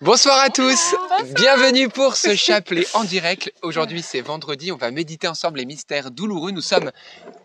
[0.00, 0.96] Bonsoir à tous,
[1.36, 3.52] bienvenue pour ce chapelet en direct.
[3.62, 6.50] Aujourd'hui c'est vendredi, on va méditer ensemble les mystères douloureux.
[6.50, 6.90] Nous sommes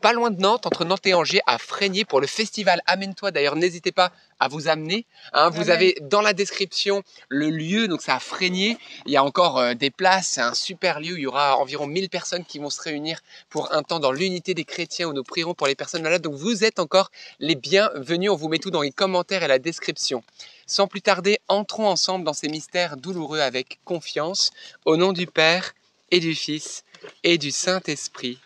[0.02, 3.30] pas loin de Nantes, entre Nantes et Angers, à Frégnier pour le festival Amène-toi.
[3.30, 5.06] D'ailleurs n'hésitez pas à vous amener.
[5.34, 5.50] Hein.
[5.50, 8.78] vous avez dans la description le lieu, donc c'est à Frégnier.
[9.06, 11.18] Il y a encore euh, des places, c'est un super lieu.
[11.18, 13.20] Il y aura environ 1000 personnes qui vont se réunir
[13.50, 16.24] pour un temps dans l'unité des chrétiens où nous prierons pour les personnes malades.
[16.24, 18.32] Donc vous êtes encore les bienvenus.
[18.32, 20.24] On vous met tout dans les commentaires et la description.
[20.68, 24.52] Sans plus tarder, entrons ensemble dans ces mystères douloureux avec confiance,
[24.86, 25.74] au nom du Père
[26.12, 26.84] et du Fils
[27.24, 28.38] et du Saint-Esprit.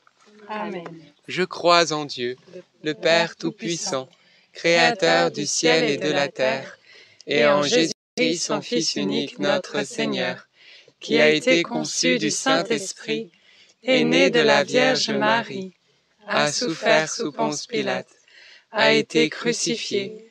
[0.47, 0.85] Amen.
[1.27, 2.37] Je crois en Dieu,
[2.83, 4.07] le Père Tout-Puissant,
[4.53, 6.77] Créateur du ciel et de la terre,
[7.25, 10.47] et en Jésus-Christ, son Fils unique, notre Seigneur,
[10.99, 13.31] qui a été conçu du Saint-Esprit,
[13.83, 15.73] est né de la Vierge Marie,
[16.27, 18.09] a souffert sous Ponce Pilate,
[18.71, 20.30] a été crucifié,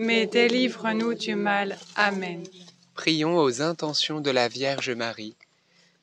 [0.00, 1.76] mais délivre-nous du mal.
[1.94, 2.42] Amen.
[2.94, 5.36] Prions aux intentions de la Vierge Marie.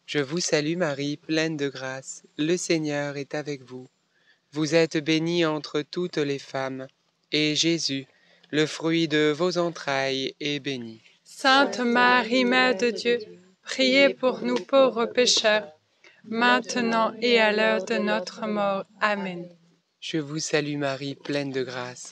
[0.06, 3.88] Je vous salue Marie, pleine de grâce, le Seigneur est avec vous.
[4.52, 6.86] Vous êtes bénie entre toutes les femmes,
[7.32, 8.06] et Jésus,
[8.52, 11.02] le fruit de vos entrailles, est béni.
[11.24, 13.18] Sainte Marie, Mère de Dieu,
[13.64, 15.70] priez pour nous pauvres pécheurs,
[16.24, 18.86] maintenant et à l'heure de notre mort.
[19.02, 19.50] Amen.
[20.00, 22.12] Je vous salue Marie, pleine de grâce.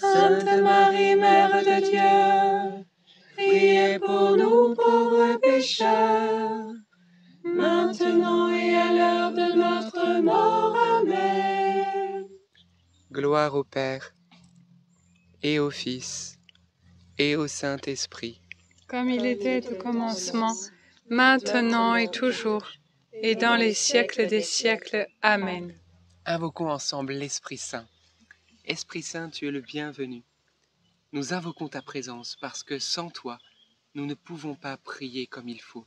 [0.00, 2.84] Sainte Marie, Mère de Dieu,
[3.36, 6.72] priez pour nous pauvres pécheurs,
[7.42, 10.76] maintenant et à l'heure de notre mort.
[11.00, 12.28] Amen.
[13.10, 14.12] Gloire au Père,
[15.42, 16.38] et au Fils,
[17.18, 18.40] et au Saint-Esprit.
[18.86, 20.54] Comme il était au commencement,
[21.10, 22.68] maintenant et toujours,
[23.12, 25.08] et dans les siècles des siècles.
[25.22, 25.74] Amen.
[26.24, 27.86] Invoquons ensemble l'Esprit Saint.
[28.68, 30.22] Esprit Saint, tu es le bienvenu.
[31.12, 33.38] Nous invoquons ta présence parce que sans toi,
[33.94, 35.86] nous ne pouvons pas prier comme il faut.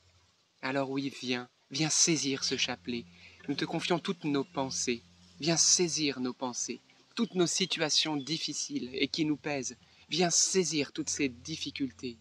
[0.63, 3.05] Alors oui, viens, viens saisir ce chapelet.
[3.47, 5.03] Nous te confions toutes nos pensées.
[5.39, 6.81] Viens saisir nos pensées,
[7.13, 9.77] toutes nos situations difficiles et qui nous pèsent.
[10.09, 12.17] Viens saisir toutes ces difficultés.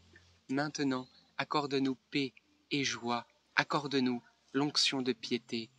[0.51, 1.09] Maintenant,
[1.39, 2.35] accorde-nous paix
[2.71, 3.27] et joie.
[3.57, 5.71] Accorde-nous l'onction de piété.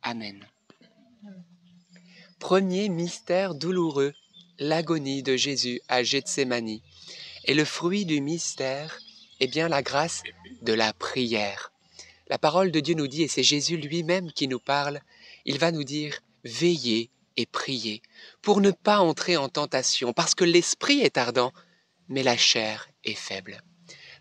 [0.00, 0.48] Amen.
[2.38, 4.14] Premier mystère douloureux,
[4.60, 6.78] l'agonie de Jésus à Gethsemane.
[7.46, 9.00] Et le fruit du mystère
[9.40, 10.22] est bien la grâce
[10.62, 11.72] de la prière.
[12.28, 15.00] La parole de Dieu nous dit, et c'est Jésus lui-même qui nous parle,
[15.46, 18.02] il va nous dire, veillez et priez
[18.42, 21.52] pour ne pas entrer en tentation, parce que l'esprit est ardent,
[22.08, 23.62] mais la chair est faible.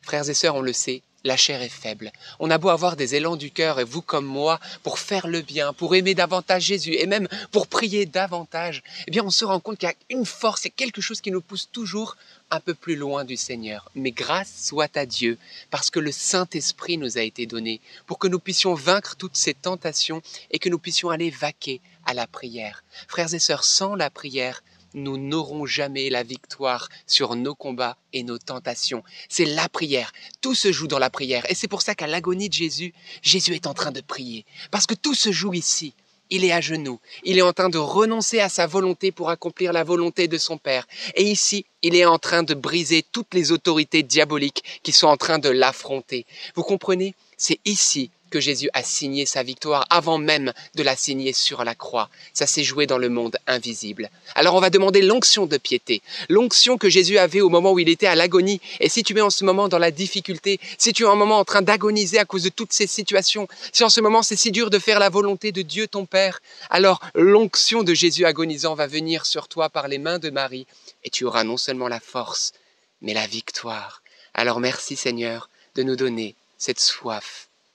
[0.01, 2.11] Frères et sœurs, on le sait, la chair est faible.
[2.39, 5.41] On a beau avoir des élans du cœur, et vous comme moi, pour faire le
[5.41, 9.59] bien, pour aimer davantage Jésus, et même pour prier davantage, eh bien on se rend
[9.59, 12.15] compte qu'il y a une force et quelque chose qui nous pousse toujours
[12.51, 13.91] un peu plus loin du Seigneur.
[13.95, 15.37] Mais grâce soit à Dieu,
[15.69, 19.53] parce que le Saint-Esprit nous a été donné, pour que nous puissions vaincre toutes ces
[19.53, 20.21] tentations
[20.51, 22.83] et que nous puissions aller vaquer à la prière.
[23.07, 24.63] Frères et sœurs, sans la prière,
[24.93, 29.03] nous n'aurons jamais la victoire sur nos combats et nos tentations.
[29.29, 30.11] C'est la prière.
[30.41, 31.49] Tout se joue dans la prière.
[31.49, 34.45] Et c'est pour ça qu'à l'agonie de Jésus, Jésus est en train de prier.
[34.71, 35.93] Parce que tout se joue ici,
[36.29, 39.73] il est à genoux, il est en train de renoncer à sa volonté pour accomplir
[39.73, 40.87] la volonté de son Père.
[41.15, 45.17] Et ici, il est en train de briser toutes les autorités diaboliques qui sont en
[45.17, 46.25] train de l'affronter.
[46.55, 47.15] Vous comprenez?
[47.37, 51.75] C'est ici que Jésus a signé sa victoire avant même de la signer sur la
[51.75, 52.09] croix.
[52.33, 54.09] Ça s'est joué dans le monde invisible.
[54.35, 57.89] Alors on va demander l'onction de piété, l'onction que Jésus avait au moment où il
[57.89, 58.61] était à l'agonie.
[58.79, 61.39] Et si tu es en ce moment dans la difficulté, si tu es en moment
[61.39, 64.51] en train d'agoniser à cause de toutes ces situations, si en ce moment c'est si
[64.51, 68.87] dur de faire la volonté de Dieu ton Père, alors l'onction de Jésus agonisant va
[68.87, 70.67] venir sur toi par les mains de Marie
[71.03, 72.53] et tu auras non seulement la force,
[73.01, 74.01] mais la victoire.
[74.33, 77.48] Alors merci Seigneur de nous donner cette soif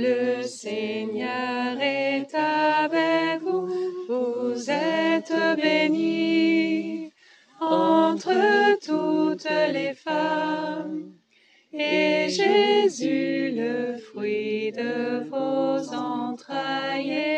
[0.00, 3.66] Le Seigneur est avec vous,
[4.08, 7.12] vous êtes bénie
[7.60, 11.14] entre toutes les femmes.
[11.72, 17.37] Et Jésus, le fruit de vos entrailles,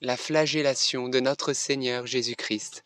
[0.00, 2.84] la flagellation de notre Seigneur Jésus-Christ.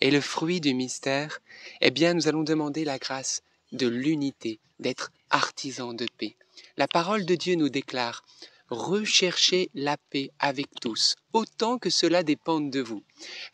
[0.00, 1.40] Et le fruit du mystère,
[1.80, 3.42] eh bien, nous allons demander la grâce
[3.72, 6.36] de l'unité, d'être artisans de paix.
[6.76, 8.24] La parole de Dieu nous déclare,
[8.68, 13.02] recherchez la paix avec tous, autant que cela dépende de vous.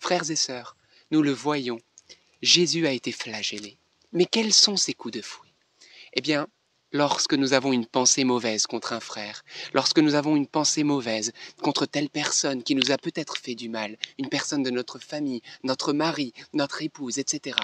[0.01, 0.77] Frères et sœurs,
[1.11, 1.81] nous le voyons,
[2.41, 3.79] Jésus a été flagellé.
[4.13, 5.49] Mais quels sont ses coups de fouet?
[6.15, 6.49] Eh bien,
[6.93, 11.33] lorsque nous avons une pensée mauvaise contre un frère, lorsque nous avons une pensée mauvaise
[11.63, 15.43] contre telle personne qui nous a peut-être fait du mal, une personne de notre famille,
[15.65, 17.57] notre mari, notre épouse, etc.,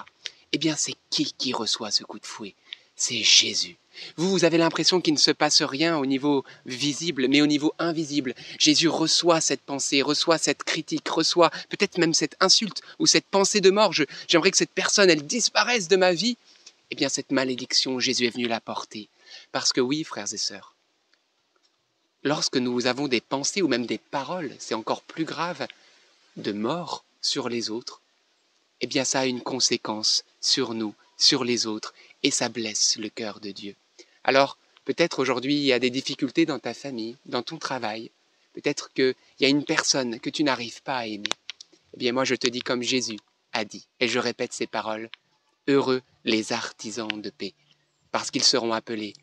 [0.52, 2.54] eh bien c'est qui qui reçoit ce coup de fouet?
[2.96, 3.76] C'est Jésus.
[4.16, 7.72] Vous, vous avez l'impression qu'il ne se passe rien au niveau visible, mais au niveau
[7.78, 8.34] invisible.
[8.58, 13.60] Jésus reçoit cette pensée, reçoit cette critique, reçoit peut-être même cette insulte ou cette pensée
[13.60, 13.92] de mort.
[14.28, 16.36] J'aimerais que cette personne, elle disparaisse de ma vie.
[16.90, 19.08] Eh bien, cette malédiction, Jésus est venu la porter.
[19.58, 20.76] Parce que oui, frères et sœurs,
[22.22, 25.66] lorsque nous avons des pensées ou même des paroles, c'est encore plus grave,
[26.36, 28.00] de mort sur les autres,
[28.80, 33.08] eh bien ça a une conséquence sur nous, sur les autres, et ça blesse le
[33.08, 33.74] cœur de Dieu.
[34.22, 38.12] Alors, peut-être aujourd'hui il y a des difficultés dans ta famille, dans ton travail,
[38.52, 41.34] peut-être qu'il y a une personne que tu n'arrives pas à aimer.
[41.94, 43.18] Eh bien moi je te dis comme Jésus
[43.52, 45.10] a dit, et je répète ces paroles,
[45.66, 47.54] Heureux les artisans de paix,
[48.12, 49.14] parce qu'ils seront appelés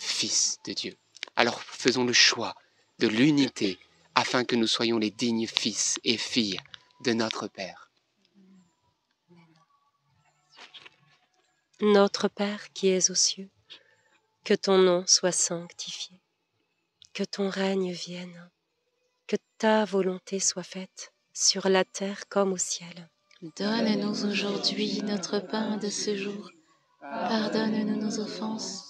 [0.00, 0.96] fils de Dieu.
[1.36, 2.54] Alors faisons le choix
[2.98, 3.78] de l'unité
[4.14, 6.60] afin que nous soyons les dignes fils et filles
[7.04, 7.90] de notre Père.
[11.80, 13.48] Notre Père qui es aux cieux,
[14.44, 16.20] que ton nom soit sanctifié,
[17.14, 18.50] que ton règne vienne,
[19.26, 23.08] que ta volonté soit faite sur la terre comme au ciel.
[23.56, 26.50] Donne-nous aujourd'hui notre pain de ce jour.
[27.00, 28.89] Pardonne-nous nos offenses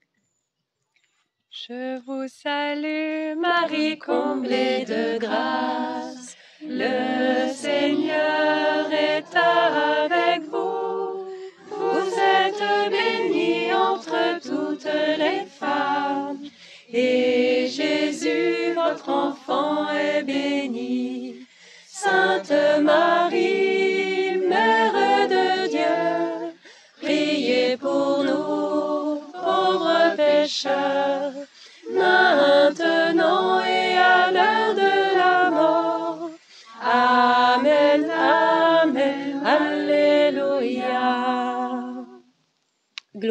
[1.53, 6.37] Je vous salue, Marie comblée de grâce.
[6.61, 11.25] Le Seigneur est avec vous.
[11.69, 16.39] Vous êtes bénie entre toutes les femmes.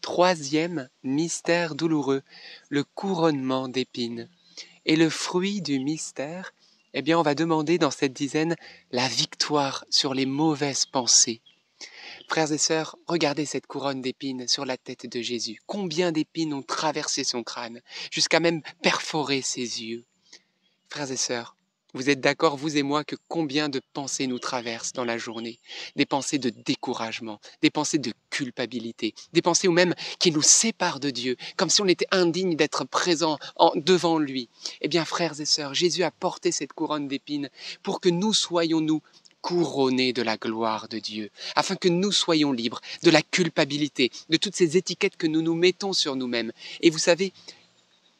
[0.00, 2.22] Troisième mystère douloureux,
[2.70, 4.28] le couronnement d'épines.
[4.86, 6.54] Et le fruit du mystère,
[6.94, 8.56] eh bien, on va demander dans cette dizaine
[8.92, 11.42] la victoire sur les mauvaises pensées.
[12.28, 15.60] Frères et sœurs, regardez cette couronne d'épines sur la tête de Jésus.
[15.66, 20.04] Combien d'épines ont traversé son crâne, jusqu'à même perforer ses yeux.
[20.88, 21.56] Frères et sœurs,
[21.92, 25.58] vous êtes d'accord, vous et moi, que combien de pensées nous traversent dans la journée?
[25.96, 28.12] Des pensées de découragement, des pensées de
[29.32, 32.84] des pensées ou même qui nous séparent de Dieu, comme si on était indigne d'être
[32.84, 34.48] présent en- devant lui.
[34.80, 37.50] Eh bien, frères et sœurs, Jésus a porté cette couronne d'épines
[37.82, 39.02] pour que nous soyons, nous,
[39.42, 44.36] couronnés de la gloire de Dieu, afin que nous soyons libres de la culpabilité, de
[44.36, 46.52] toutes ces étiquettes que nous nous mettons sur nous-mêmes.
[46.82, 47.32] Et vous savez,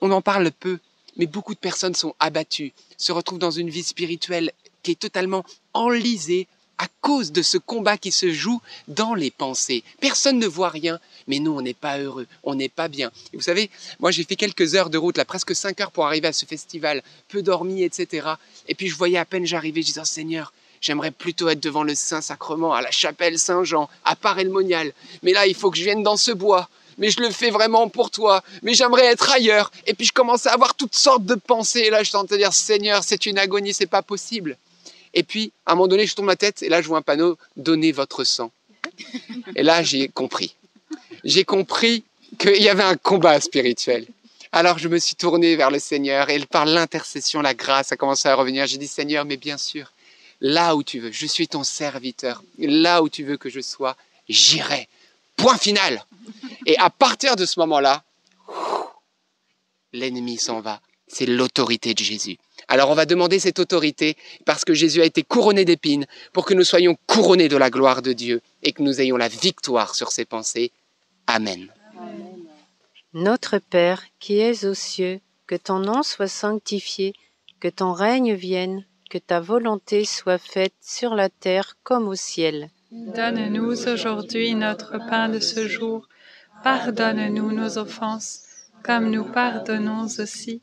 [0.00, 0.78] on en parle peu,
[1.16, 4.52] mais beaucoup de personnes sont abattues, se retrouvent dans une vie spirituelle
[4.82, 6.46] qui est totalement enlisée
[6.80, 9.84] à cause de ce combat qui se joue dans les pensées.
[10.00, 13.10] Personne ne voit rien, mais nous, on n'est pas heureux, on n'est pas bien.
[13.34, 16.28] Vous savez, moi, j'ai fait quelques heures de route, là, presque cinq heures pour arriver
[16.28, 18.28] à ce festival, peu dormi, etc.
[18.66, 21.82] Et puis, je voyais à peine j'arrivais, je disais, oh, Seigneur, j'aimerais plutôt être devant
[21.82, 24.94] le Saint-Sacrement, à la chapelle Saint-Jean, à Paray-le-Monial.
[25.22, 26.70] Mais là, il faut que je vienne dans ce bois.
[26.96, 28.42] Mais je le fais vraiment pour toi.
[28.62, 29.70] Mais j'aimerais être ailleurs.
[29.86, 31.80] Et puis, je commençais à avoir toutes sortes de pensées.
[31.80, 34.56] Et là, je tentais de dire, Seigneur, c'est une agonie, c'est pas possible.
[35.14, 37.02] Et puis, à un moment donné, je tourne ma tête et là, je vois un
[37.02, 38.50] panneau Donnez votre sang.
[39.56, 40.54] Et là, j'ai compris.
[41.24, 42.04] J'ai compris
[42.38, 44.06] qu'il y avait un combat spirituel.
[44.52, 48.28] Alors, je me suis tourné vers le Seigneur et par l'intercession, la grâce a commencé
[48.28, 48.66] à revenir.
[48.66, 49.92] J'ai dit Seigneur, mais bien sûr,
[50.40, 52.42] là où tu veux, je suis ton serviteur.
[52.58, 53.96] Là où tu veux que je sois,
[54.28, 54.88] j'irai.
[55.36, 56.04] Point final.
[56.66, 58.02] Et à partir de ce moment-là,
[59.92, 60.80] l'ennemi s'en va.
[61.12, 62.38] C'est l'autorité de Jésus.
[62.68, 66.54] Alors on va demander cette autorité parce que Jésus a été couronné d'épines pour que
[66.54, 70.12] nous soyons couronnés de la gloire de Dieu et que nous ayons la victoire sur
[70.12, 70.70] ses pensées.
[71.26, 71.66] Amen.
[73.12, 75.18] Notre Père qui es aux cieux,
[75.48, 77.12] que ton nom soit sanctifié,
[77.58, 82.70] que ton règne vienne, que ta volonté soit faite sur la terre comme au ciel.
[82.92, 86.06] Donne-nous aujourd'hui notre pain de ce jour.
[86.62, 88.42] Pardonne-nous nos offenses,
[88.84, 90.62] comme nous pardonnons aussi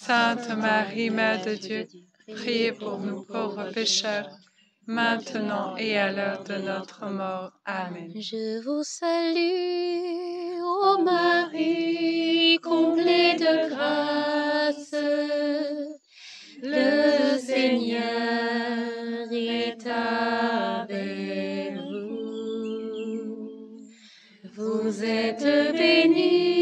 [0.00, 1.86] Sainte Marie, Mère de Dieu,
[2.28, 4.30] priez pour nous pauvres pécheurs,
[4.86, 7.50] maintenant et à l'heure de notre mort.
[7.66, 8.12] Amen.
[8.14, 14.94] Je vous salue, ô Marie, comblée de grâce.
[16.62, 18.00] Le Seigneur
[19.32, 22.20] est avec vous.
[24.54, 26.57] Vous êtes bénie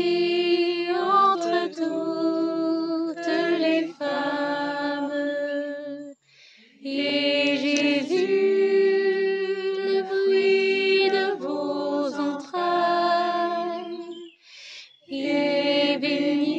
[16.06, 16.55] est béni.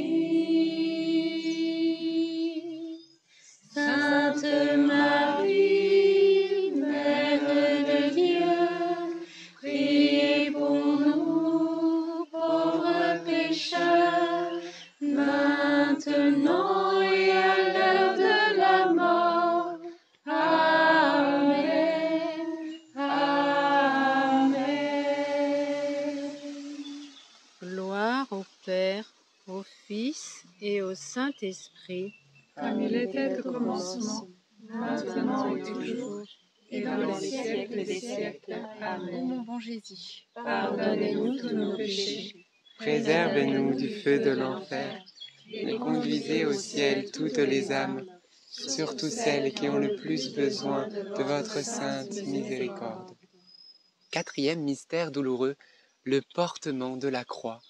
[31.40, 32.14] Saint-Esprit.
[32.56, 34.28] Comme il était au commencement,
[34.70, 36.24] maintenant et toujours,
[36.72, 38.54] et dans les siècles des siècles.
[38.82, 39.28] Amen.
[39.28, 42.46] Mon bon Jésus, Pardonnez-nous tous nos péchés,
[42.80, 45.04] Préservez-nous du feu de l'enfer
[45.52, 48.04] et conduisez au ciel toutes les âmes,
[48.50, 53.16] surtout celles qui ont le plus besoin de votre sainte miséricorde.
[54.12, 55.56] Quatrième mystère douloureux,
[56.04, 57.62] le portement de la croix.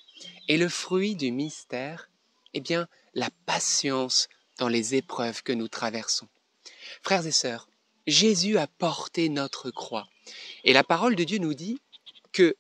[0.48, 2.10] Et le fruit du mystère,
[2.54, 6.28] eh bien, la patience dans les épreuves que nous traversons.
[7.04, 7.68] Frères et sœurs,
[8.06, 10.08] Jésus a porté notre croix.
[10.64, 11.80] Et la parole de Dieu nous dit
[12.32, 12.56] que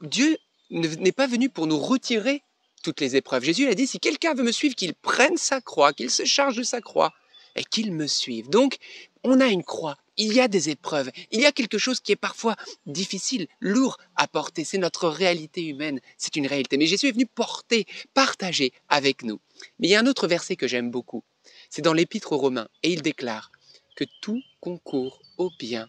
[0.00, 0.38] Dieu
[0.70, 2.42] ne- n'est pas venu pour nous retirer
[2.82, 3.44] toutes les épreuves.
[3.44, 6.56] Jésus a dit, si quelqu'un veut me suivre, qu'il prenne sa croix, qu'il se charge
[6.56, 7.12] de sa croix
[7.56, 8.48] et qu'il me suive.
[8.48, 8.78] Donc,
[9.24, 12.12] on a une croix, il y a des épreuves, il y a quelque chose qui
[12.12, 14.64] est parfois difficile, lourd à porter.
[14.64, 16.76] C'est notre réalité humaine, c'est une réalité.
[16.76, 19.40] Mais Jésus est venu porter, partager avec nous.
[19.78, 21.24] Mais il y a un autre verset que j'aime beaucoup.
[21.70, 23.50] C'est dans l'Épître aux Romains, et il déclare
[23.96, 25.88] que tout concourt au bien.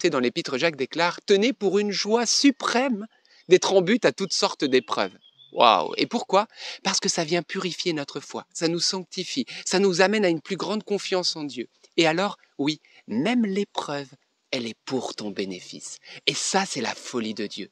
[0.00, 3.06] C'est dans l'Épître, Jacques déclare Tenez pour une joie suprême
[3.48, 5.16] d'être en but à toutes sortes d'épreuves.
[5.96, 6.46] Et pourquoi?
[6.82, 10.40] Parce que ça vient purifier notre foi, ça nous sanctifie, ça nous amène à une
[10.40, 11.68] plus grande confiance en Dieu.
[11.96, 14.08] Et alors, oui, même l'épreuve,
[14.52, 15.96] elle est pour ton bénéfice.
[16.26, 17.70] Et ça, c'est la folie de Dieu.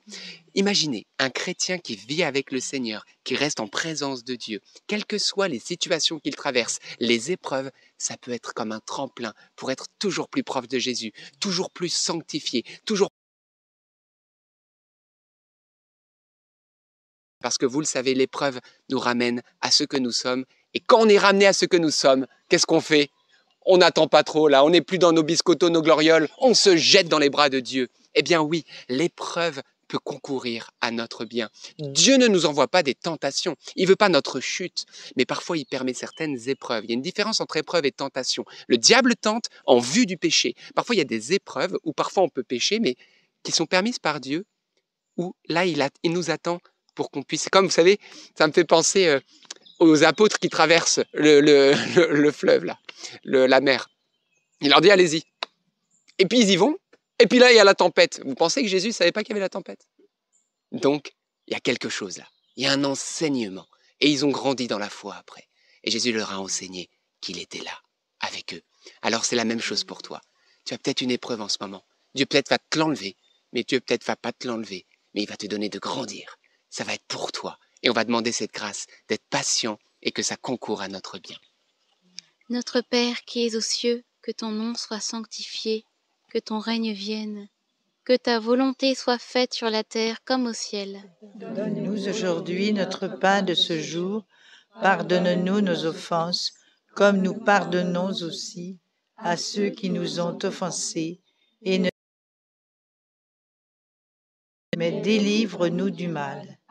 [0.54, 5.04] Imaginez un chrétien qui vit avec le Seigneur, qui reste en présence de Dieu, quelles
[5.04, 9.70] que soient les situations qu'il traverse, les épreuves, ça peut être comme un tremplin pour
[9.70, 13.10] être toujours plus proche de Jésus, toujours plus sanctifié, toujours
[17.40, 20.44] Parce que vous le savez, l'épreuve nous ramène à ce que nous sommes.
[20.74, 23.10] Et quand on est ramené à ce que nous sommes, qu'est-ce qu'on fait?
[23.66, 26.76] On n'attend pas trop là, on n'est plus dans nos biscottos, nos glorioles, on se
[26.76, 27.88] jette dans les bras de Dieu.
[28.14, 31.50] Eh bien oui, l'épreuve peut concourir à notre bien.
[31.78, 33.56] Dieu ne nous envoie pas des tentations.
[33.76, 36.84] Il veut pas notre chute, mais parfois il permet certaines épreuves.
[36.84, 38.44] Il y a une différence entre épreuve et tentation.
[38.68, 40.54] Le diable tente en vue du péché.
[40.74, 42.96] Parfois il y a des épreuves où parfois on peut pécher, mais
[43.42, 44.46] qui sont permises par Dieu,
[45.16, 46.60] où là il, il nous attend
[47.00, 47.48] pour qu'on puisse.
[47.48, 47.98] Comme vous savez,
[48.36, 49.20] ça me fait penser euh,
[49.78, 51.72] aux apôtres qui traversent le, le,
[52.12, 52.66] le, fleuve
[53.24, 53.88] la mer.
[54.60, 55.24] Il leur dit allez-y.
[56.18, 56.76] Et puis ils y vont.
[57.18, 58.20] Et puis là, il y a la tempête.
[58.26, 59.88] Vous pensez que Jésus ne savait pas qu'il y avait la tempête?
[60.72, 61.14] Donc,
[61.46, 62.28] il y a quelque chose là.
[62.56, 63.66] Il y a un enseignement.
[64.00, 65.48] Et ils ont grandi dans la foi après.
[65.84, 66.90] Et Jésus leur a enseigné
[67.22, 67.80] qu'il était là,
[68.20, 68.60] avec eux.
[69.00, 70.20] Alors c'est la même chose pour toi.
[70.66, 71.82] Tu as peut-être une épreuve en ce moment.
[72.14, 73.16] Dieu peut-être va te l'enlever,
[73.54, 74.84] mais Dieu peut-être va pas te l'enlever,
[75.14, 76.36] mais il va te donner de grandir.
[76.70, 77.58] Ça va être pour toi.
[77.82, 81.38] Et on va demander cette grâce d'être patient et que ça concourt à notre bien.
[82.48, 85.84] Notre Père qui es aux cieux, que ton nom soit sanctifié
[86.30, 87.48] que ton règne vienne,
[88.04, 91.02] que ta volonté soit faite sur la terre comme au ciel.
[91.34, 94.24] Donne-nous aujourd'hui notre pain de ce jour.
[94.80, 96.52] Pardonne-nous nos offenses,
[96.94, 98.78] comme nous pardonnons aussi
[99.16, 101.20] à ceux qui nous ont offensés,
[101.62, 101.90] et ne
[104.78, 106.59] mais délivre-nous du mal.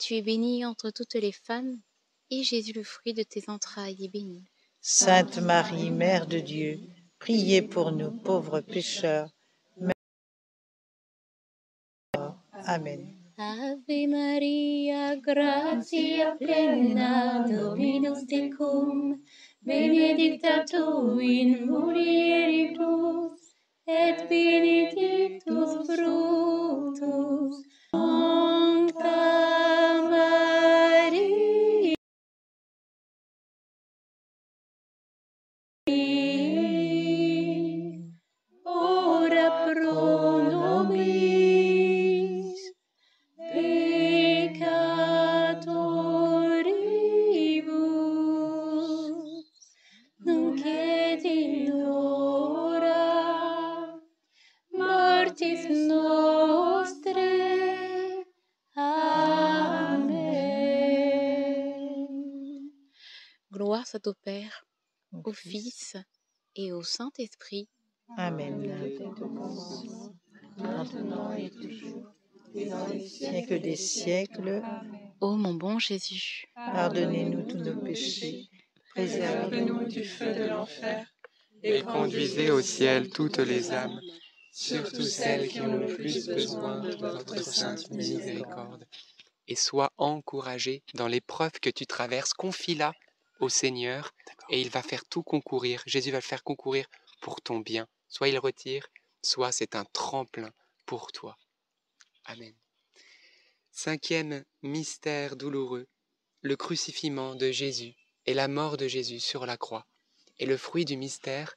[0.00, 1.78] Tu es bénie entre toutes les femmes,
[2.30, 4.42] et Jésus, le fruit de tes entrailles, est béni.
[4.80, 6.80] Sainte Marie, Mère de Dieu,
[7.18, 9.28] Priez pour nous pauvres pécheurs.
[12.64, 13.14] Amen.
[13.36, 19.20] Ave Maria, gratia plena, Dominus tecum,
[19.60, 23.32] benedicta tu in mulieribus,
[23.86, 27.66] et benedictus fructus
[64.00, 64.66] ton Père,
[65.24, 65.96] au Fils
[66.56, 67.68] et au Saint-Esprit.
[68.16, 68.56] Amen.
[70.56, 72.12] maintenant et toujours,
[72.54, 74.62] et dans les Siècle des siècles,
[75.20, 78.48] Ô mon bon Jésus, pardonnez-nous tous nos péchés,
[78.94, 81.06] préservez-nous du feu de l'enfer
[81.62, 84.00] Et conduisez au ciel toutes les âmes,
[84.50, 88.86] surtout celles qui ont le plus besoin de votre sainte miséricorde.
[89.46, 92.92] Et sois encouragé dans l'épreuve que tu traverses, confie-la
[93.40, 94.14] au Seigneur
[94.48, 95.82] et il va faire tout concourir.
[95.86, 96.86] Jésus va le faire concourir
[97.20, 97.88] pour ton bien.
[98.08, 98.86] Soit il retire,
[99.22, 100.52] soit c'est un tremplin
[100.86, 101.36] pour toi.
[102.24, 102.54] Amen.
[103.70, 105.86] Cinquième mystère douloureux,
[106.42, 107.94] le crucifiement de Jésus
[108.26, 109.86] et la mort de Jésus sur la croix.
[110.38, 111.56] Et le fruit du mystère,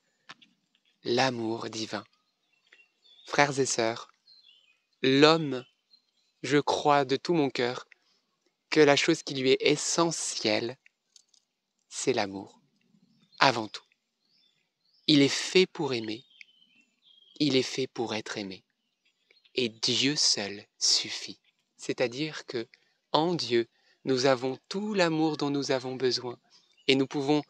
[1.03, 2.03] l'amour divin.
[3.25, 4.09] Frères et sœurs,
[5.01, 5.65] l'homme,
[6.43, 7.87] je crois de tout mon cœur
[8.69, 10.77] que la chose qui lui est essentielle,
[11.95, 12.59] c'est l'amour,
[13.37, 13.85] avant tout.
[15.05, 16.25] Il est fait pour aimer,
[17.39, 18.63] il est fait pour être aimé.
[19.53, 21.39] Et Dieu seul suffit.
[21.77, 22.67] C'est-à-dire que
[23.11, 23.69] en Dieu,
[24.05, 26.39] nous avons tout l'amour dont nous avons besoin
[26.87, 27.43] et nous pouvons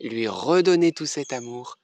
[0.00, 1.76] lui redonner tout cet amour.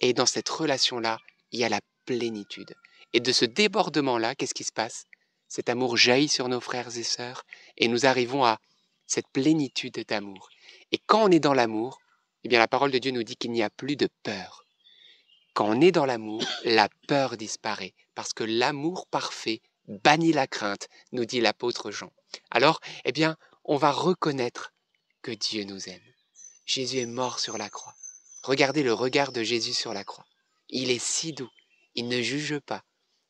[0.00, 1.18] Et dans cette relation-là,
[1.50, 2.74] il y a la plénitude.
[3.14, 5.06] Et de ce débordement-là, qu'est-ce qui se passe?
[5.48, 7.42] Cet amour jaillit sur nos frères et sœurs
[7.78, 8.60] et nous arrivons à
[9.06, 10.50] cette plénitude d'amour.
[10.92, 11.98] Et quand on est dans l'amour,
[12.44, 14.64] eh bien la parole de Dieu nous dit qu'il n'y a plus de peur.
[15.54, 20.88] Quand on est dans l'amour, la peur disparaît parce que l'amour parfait bannit la crainte,
[21.12, 22.12] nous dit l'apôtre Jean.
[22.50, 24.72] Alors, eh bien, on va reconnaître
[25.22, 26.02] que Dieu nous aime.
[26.66, 27.94] Jésus est mort sur la croix.
[28.42, 30.26] Regardez le regard de Jésus sur la croix.
[30.68, 31.50] Il est si doux,
[31.94, 32.82] il ne juge pas,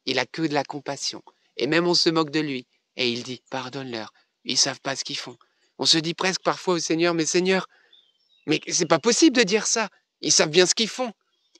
[0.06, 1.22] il a que de la compassion.
[1.56, 2.66] Et même on se moque de lui,
[2.96, 4.12] et il dit, pardonne-leur,
[4.44, 5.36] ils savent pas ce qu'ils font.
[5.78, 7.66] On se dit presque parfois au Seigneur, mais Seigneur,
[8.46, 9.88] mais c'est pas possible de dire ça.
[10.20, 11.12] Ils savent bien ce qu'ils font.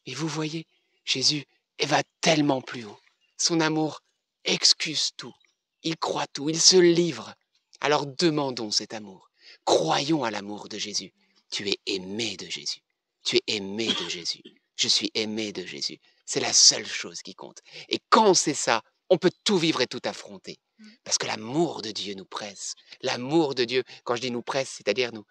[0.07, 0.67] Et vous voyez,
[1.05, 1.45] Jésus
[1.83, 2.99] va tellement plus haut.
[3.37, 4.03] Son amour
[4.45, 5.35] excuse tout.
[5.83, 6.49] Il croit tout.
[6.49, 7.35] Il se livre.
[7.81, 9.31] Alors demandons cet amour.
[9.65, 11.13] Croyons à l'amour de Jésus.
[11.51, 12.81] Tu es aimé de Jésus.
[13.25, 14.43] Tu es aimé de Jésus.
[14.77, 15.99] Je suis aimé de Jésus.
[16.27, 17.61] C'est la seule chose qui compte.
[17.89, 20.59] Et quand sait ça, on peut tout vivre et tout affronter.
[21.05, 22.75] Parce que l'amour de Dieu nous presse.
[23.03, 25.25] L'amour de Dieu, quand je dis nous presse, c'est-à-dire nous,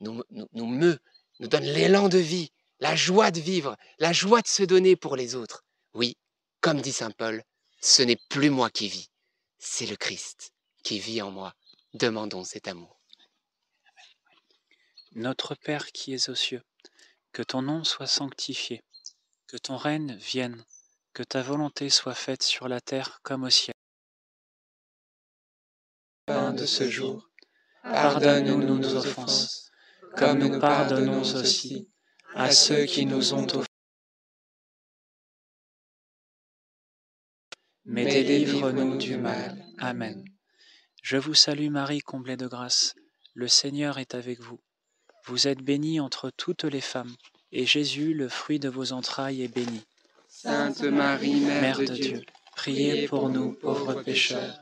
[0.00, 0.98] nous, nous, nous meut,
[1.40, 5.16] nous donne l'élan de vie, la joie de vivre, la joie de se donner pour
[5.16, 5.64] les autres.
[5.94, 6.16] Oui,
[6.60, 7.44] comme dit Saint Paul,
[7.80, 9.10] ce n'est plus moi qui vis,
[9.58, 10.52] c'est le Christ
[10.82, 11.54] qui vit en moi.
[11.94, 12.98] Demandons cet amour.
[15.12, 16.62] Notre Père qui es aux cieux,
[17.32, 18.82] que ton nom soit sanctifié,
[19.46, 20.64] que ton règne vienne,
[21.12, 23.74] que ta volonté soit faite sur la terre comme au ciel.
[26.28, 27.28] De ce jour,
[27.82, 29.72] pardonne-nous nos offenses,
[30.16, 31.90] comme nous pardonnons aussi
[32.36, 33.66] à ceux qui nous ont offensés.
[37.84, 39.64] Mais délivre-nous du mal.
[39.78, 40.24] Amen.
[41.02, 42.94] Je vous salue Marie, comblée de grâce.
[43.34, 44.60] Le Seigneur est avec vous.
[45.26, 47.14] Vous êtes bénie entre toutes les femmes,
[47.50, 49.82] et Jésus, le fruit de vos entrailles, est béni.
[50.28, 52.22] Sainte Marie, Mère, de Dieu,
[52.54, 54.61] priez pour nous pauvres pécheurs,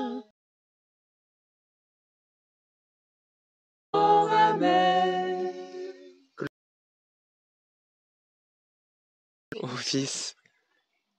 [9.81, 10.35] Fils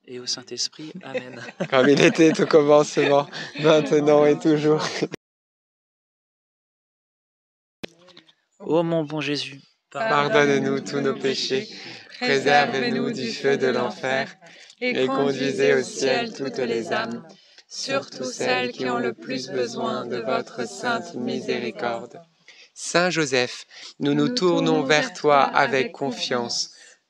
[0.05, 0.91] et au Saint-Esprit.
[1.03, 1.41] Amen.
[1.69, 3.27] Comme il était au commencement,
[3.59, 4.85] maintenant et toujours.
[8.59, 9.59] Ô mon bon Jésus,
[9.91, 11.67] pardonne-nous tous nos péchés,
[12.21, 14.33] préserve-nous du feu de l'enfer,
[14.79, 17.27] et conduisez au ciel toutes les âmes,
[17.67, 22.21] surtout celles qui ont le plus besoin de votre sainte miséricorde.
[22.73, 23.65] Saint Joseph,
[23.99, 26.72] nous nous tournons vers toi avec confiance.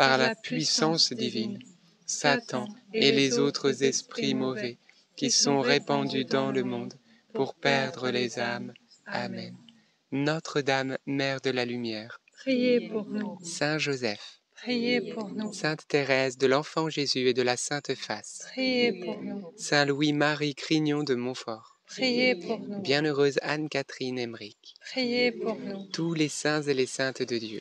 [0.00, 1.58] par la puissance divine
[2.06, 4.78] Satan et les autres esprits mauvais
[5.14, 6.94] qui sont répandus dans le monde
[7.34, 8.72] pour perdre les âmes.
[9.04, 9.54] Amen.
[10.10, 13.36] Notre-Dame, Mère de la Lumière, priez pour nous.
[13.42, 15.52] Saint Joseph, priez pour nous.
[15.52, 19.52] Sainte Thérèse de l'Enfant Jésus et de la Sainte Face, priez pour nous.
[19.58, 22.80] Saint Louis-Marie Crignon de Montfort, priez pour nous.
[22.80, 25.84] Bienheureuse Anne-Catherine Emmerich, priez pour nous.
[25.92, 27.60] Tous les saints et les saintes de Dieu,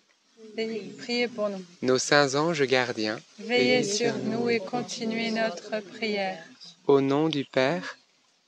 [0.97, 1.63] priez pour nous.
[1.81, 6.43] Nos saints anges gardiens, veillez sur nous et continuez notre prière.
[6.87, 7.97] Au nom du Père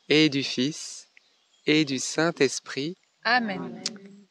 [0.10, 1.10] et du Fils
[1.66, 2.98] et du Saint-Esprit.
[3.24, 3.82] Amen.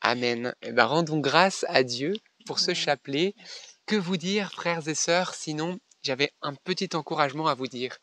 [0.00, 0.54] Amen.
[0.62, 2.14] Eh ben, rendons grâce à Dieu
[2.46, 3.34] pour ce chapelet.
[3.86, 7.98] Que vous dire, frères et sœurs, sinon j'avais un petit encouragement à vous dire.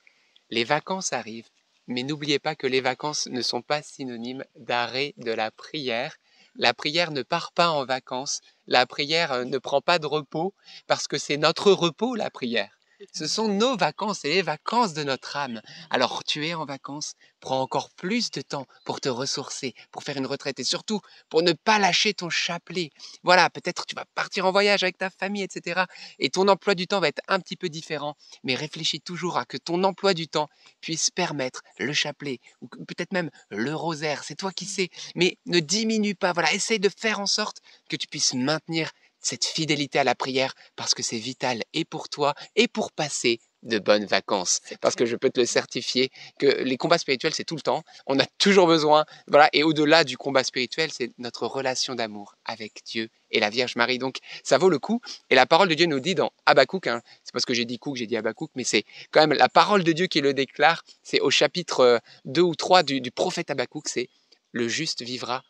[0.50, 1.50] Les vacances arrivent,
[1.88, 6.16] mais n'oubliez pas que les vacances ne sont pas synonymes d'arrêt de la prière
[6.58, 10.54] la prière ne part pas en vacances, la prière euh, ne prend pas de repos,
[10.88, 12.77] parce que c'est notre repos, la prière.
[13.14, 15.62] Ce sont nos vacances et les vacances de notre âme.
[15.92, 20.18] Alors tu es en vacances, prends encore plus de temps pour te ressourcer, pour faire
[20.18, 22.90] une retraite et surtout pour ne pas lâcher ton chapelet.
[23.22, 25.84] Voilà, peut-être tu vas partir en voyage avec ta famille, etc.
[26.18, 28.16] Et ton emploi du temps va être un petit peu différent.
[28.44, 30.50] Mais réfléchis toujours à que ton emploi du temps
[30.82, 34.24] puisse permettre le chapelet ou peut-être même le rosaire.
[34.24, 34.90] C'est toi qui sais.
[35.14, 36.34] Mais ne diminue pas.
[36.34, 37.58] Voilà, essaye de faire en sorte
[37.90, 38.90] que tu puisses maintenir
[39.20, 43.40] cette fidélité à la prière parce que c'est vital et pour toi et pour passer
[43.64, 44.62] de bonnes vacances.
[44.82, 46.10] Parce que je peux te le certifier
[46.40, 47.84] que les combats spirituels, c'est tout le temps.
[48.06, 49.06] On a toujours besoin.
[49.28, 49.50] Voilà.
[49.54, 53.98] Et au-delà du combat spirituel, c'est notre relation d'amour avec Dieu et la Vierge Marie.
[53.98, 55.02] Donc, ça vaut le coup.
[55.30, 57.80] Et la parole de Dieu nous dit dans Habakkuk, hein, c'est parce que j'ai dit
[57.80, 60.84] que j'ai dit Habakkuk, mais c'est quand même la parole de Dieu qui le déclare.
[61.04, 64.10] C'est au chapitre 2 ou 3 du, du prophète Habakkuk, c'est
[64.52, 65.44] le juste vivra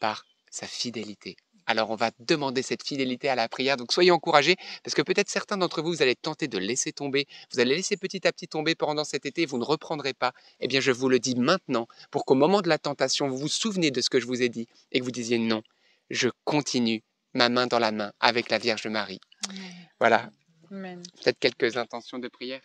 [0.00, 1.36] par sa fidélité
[1.72, 3.76] alors on va demander cette fidélité à la prière.
[3.76, 7.26] Donc soyez encouragés, parce que peut-être certains d'entre vous, vous allez tenter de laisser tomber,
[7.52, 10.32] vous allez laisser petit à petit tomber pendant cet été, vous ne reprendrez pas.
[10.60, 13.48] Eh bien je vous le dis maintenant, pour qu'au moment de la tentation, vous vous
[13.48, 15.62] souvenez de ce que je vous ai dit et que vous disiez non,
[16.10, 17.02] je continue
[17.34, 19.20] ma main dans la main avec la Vierge Marie.
[19.98, 20.30] Voilà.
[20.70, 22.60] Peut-être quelques intentions de prière.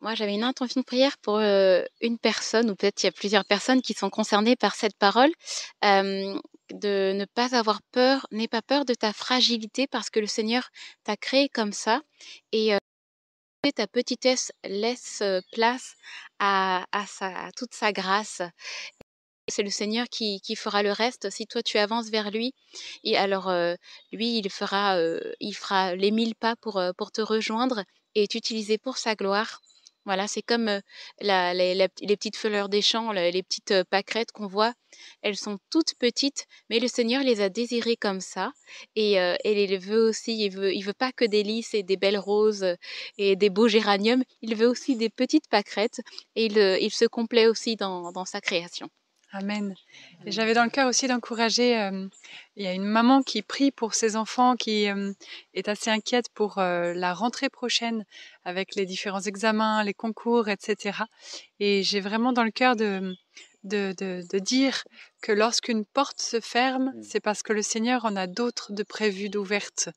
[0.00, 3.44] Moi, j'avais une intention de prière pour une personne, ou peut-être il y a plusieurs
[3.44, 5.30] personnes qui sont concernées par cette parole,
[6.72, 10.68] de ne pas avoir peur, n'aie pas peur de ta fragilité parce que le Seigneur
[11.04, 12.00] t'a créé comme ça.
[12.52, 12.72] Et
[13.74, 15.94] ta petitesse laisse place
[16.38, 16.84] à,
[17.56, 18.42] toute sa grâce.
[19.48, 21.30] c'est le Seigneur qui, fera le reste.
[21.30, 22.54] Si toi tu avances vers lui,
[23.04, 23.52] et alors
[24.12, 24.96] lui il fera,
[25.94, 29.60] les mille pas pour te rejoindre et t'utiliser pour sa gloire.
[30.04, 30.80] Voilà, c'est comme
[31.20, 34.74] les, les, petites fleurs des champs, les petites pâquerettes qu'on voit.
[35.22, 38.52] Elles sont toutes petites, mais le Seigneur les a désirées comme ça.
[38.96, 42.66] Et, il veut aussi, il veut, veut pas que des lys et des belles roses
[43.16, 44.24] et des beaux géraniums.
[44.42, 46.00] Il veut aussi des petites pâquerettes
[46.34, 48.88] et il, se complaît aussi dans sa création.
[49.34, 49.74] Amen.
[50.26, 52.06] Et j'avais dans le cœur aussi d'encourager, euh,
[52.56, 55.12] il y a une maman qui prie pour ses enfants, qui euh,
[55.54, 58.04] est assez inquiète pour euh, la rentrée prochaine
[58.44, 60.98] avec les différents examens, les concours, etc.
[61.60, 63.14] Et j'ai vraiment dans le cœur de,
[63.64, 64.84] de, de, de dire
[65.22, 69.28] que lorsqu'une porte se ferme, c'est parce que le Seigneur en a d'autres de prévues,
[69.28, 69.88] d'ouvertes.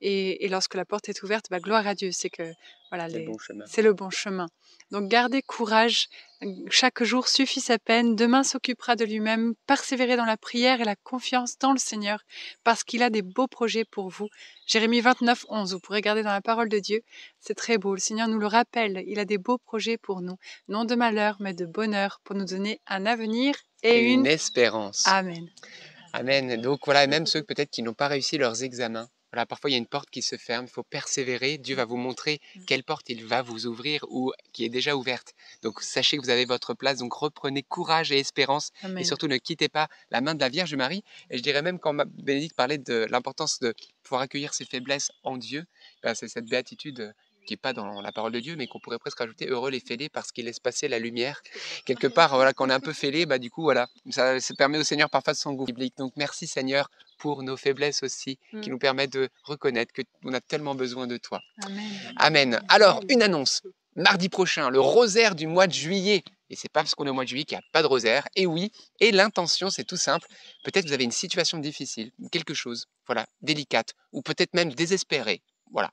[0.00, 2.52] Et, et, lorsque la porte est ouverte, bah, gloire à Dieu, c'est que
[2.90, 4.46] voilà, c'est, le bon chemin.
[4.90, 6.08] Donc gardez courage,
[6.70, 10.96] chaque jour suffit sa peine, demain s'occupera de lui-même, persévérez dans la prière et la
[10.96, 12.22] confiance dans le Seigneur,
[12.62, 14.28] parce qu'il a des beaux projets pour vous.
[14.66, 17.02] Jérémie 29, 11, vous pourrez garder dans la parole de Dieu,
[17.40, 20.36] c'est très beau, le Seigneur nous le rappelle, il a des beaux projets pour nous,
[20.68, 24.20] non de malheur, mais de bonheur, pour nous donner un avenir et, une...
[24.20, 25.06] une espérance.
[25.06, 25.48] Amen.
[26.12, 26.60] Amen.
[26.60, 29.76] Donc voilà, même ceux peut-être qui n'ont pas réussi leurs examens, voilà, parfois il y
[29.76, 31.58] a une porte qui se ferme, il faut persévérer.
[31.58, 32.64] Dieu va vous montrer Mmh.
[32.66, 35.34] quelle porte il va vous ouvrir ou qui est déjà ouverte.
[35.62, 38.98] Donc sachez que vous avez votre place, donc reprenez courage et espérance Amen.
[38.98, 41.02] et surtout ne quittez pas la main de la Vierge Marie.
[41.30, 45.36] Et je dirais même quand Bénédicte parlait de l'importance de pouvoir accueillir ses faiblesses en
[45.36, 45.64] Dieu,
[46.02, 47.12] ben, c'est cette béatitude euh,
[47.44, 49.80] qui n'est pas dans la parole de Dieu, mais qu'on pourrait presque rajouter heureux les
[49.80, 51.42] fêlés parce qu'ils laissent passer la lumière.
[51.84, 54.54] Quelque part, voilà, quand on est un peu fêlé, bah, du coup, voilà, ça, ça
[54.54, 55.94] permet au Seigneur parfois de son goût biblique.
[55.98, 56.90] Donc merci Seigneur
[57.24, 58.72] pour nos faiblesses aussi, qui Mm.
[58.72, 61.40] nous permettent de reconnaître que on a tellement besoin de toi.
[61.64, 62.12] Amen.
[62.16, 62.60] Amen.
[62.68, 63.62] Alors, une annonce.
[63.96, 66.22] Mardi prochain, le rosaire du mois de juillet.
[66.50, 67.86] Et c'est pas parce qu'on est au mois de juillet qu'il n'y a pas de
[67.86, 68.28] rosaire.
[68.36, 70.26] Et oui, et l'intention, c'est tout simple.
[70.64, 75.40] Peut-être vous avez une situation difficile, quelque chose, voilà, délicate, ou peut-être même désespérée.
[75.72, 75.90] Voilà.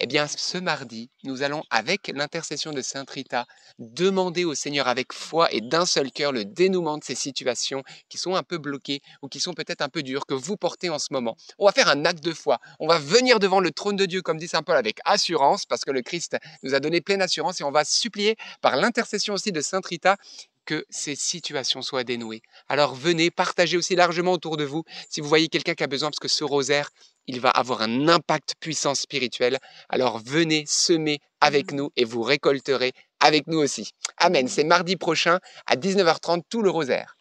[0.00, 3.46] Eh bien, ce mardi, nous allons, avec l'intercession de Sainte Rita,
[3.78, 8.18] demander au Seigneur avec foi et d'un seul cœur le dénouement de ces situations qui
[8.18, 10.98] sont un peu bloquées ou qui sont peut-être un peu dures, que vous portez en
[10.98, 11.36] ce moment.
[11.58, 12.58] On va faire un acte de foi.
[12.80, 15.84] On va venir devant le trône de Dieu, comme dit Saint Paul, avec assurance, parce
[15.84, 19.52] que le Christ nous a donné pleine assurance, et on va supplier par l'intercession aussi
[19.52, 20.16] de Sainte Rita
[20.64, 22.42] que ces situations soient dénouées.
[22.68, 26.10] Alors venez, partagez aussi largement autour de vous si vous voyez quelqu'un qui a besoin,
[26.10, 26.90] parce que ce rosaire,
[27.26, 29.58] il va avoir un impact puissant spirituel.
[29.88, 33.92] Alors venez semer avec nous et vous récolterez avec nous aussi.
[34.16, 34.48] Amen.
[34.48, 37.16] C'est mardi prochain à 19h30, tout le rosaire.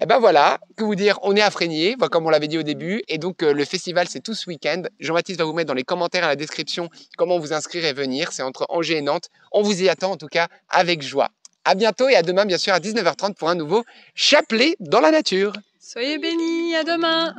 [0.00, 2.58] Et ben voilà, que vous dire, on est à Frénier, voilà, comme on l'avait dit
[2.58, 4.82] au début, et donc euh, le festival c'est tout ce week-end.
[5.00, 8.32] Jean-Baptiste va vous mettre dans les commentaires à la description comment vous inscrire et venir.
[8.32, 9.28] C'est entre Angers et Nantes.
[9.52, 11.30] On vous y attend en tout cas avec joie.
[11.64, 13.84] À bientôt et à demain bien sûr à 19h30 pour un nouveau
[14.14, 15.52] chapelet dans la nature.
[15.80, 17.34] Soyez bénis, à demain.